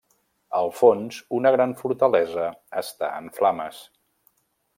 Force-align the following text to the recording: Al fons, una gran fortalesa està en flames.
Al 0.59 0.71
fons, 0.77 1.19
una 1.39 1.51
gran 1.57 1.75
fortalesa 1.83 2.47
està 2.85 3.11
en 3.21 3.31
flames. 3.37 3.85